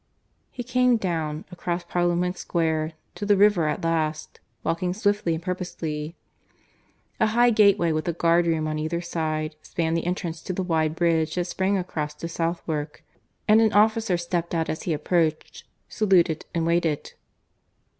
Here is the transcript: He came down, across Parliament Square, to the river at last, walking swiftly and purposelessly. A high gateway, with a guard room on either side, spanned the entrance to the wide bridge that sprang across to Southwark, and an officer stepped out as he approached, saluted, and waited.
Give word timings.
He 0.49 0.63
came 0.63 0.97
down, 0.97 1.45
across 1.51 1.83
Parliament 1.83 2.35
Square, 2.35 2.93
to 3.13 3.23
the 3.23 3.37
river 3.37 3.67
at 3.67 3.83
last, 3.83 4.39
walking 4.63 4.95
swiftly 4.95 5.35
and 5.35 5.43
purposelessly. 5.43 6.15
A 7.19 7.27
high 7.27 7.51
gateway, 7.51 7.91
with 7.91 8.07
a 8.07 8.13
guard 8.13 8.47
room 8.47 8.67
on 8.67 8.79
either 8.79 8.99
side, 8.99 9.55
spanned 9.61 9.95
the 9.95 10.07
entrance 10.07 10.41
to 10.41 10.53
the 10.53 10.63
wide 10.63 10.95
bridge 10.95 11.35
that 11.35 11.45
sprang 11.45 11.77
across 11.77 12.15
to 12.15 12.27
Southwark, 12.27 13.03
and 13.47 13.61
an 13.61 13.73
officer 13.73 14.17
stepped 14.17 14.55
out 14.55 14.69
as 14.69 14.81
he 14.89 14.93
approached, 14.93 15.65
saluted, 15.87 16.47
and 16.55 16.65
waited. 16.65 17.13